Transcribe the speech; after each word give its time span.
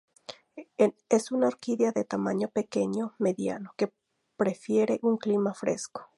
Es 1.09 1.31
una 1.31 1.45
orquídea 1.49 1.91
de 1.91 2.03
tamaño 2.03 2.47
pequeño 2.47 3.13
mediano, 3.19 3.75
que 3.77 3.93
prefiere 4.35 4.97
un 5.03 5.17
clima 5.19 5.53
fresco. 5.53 6.09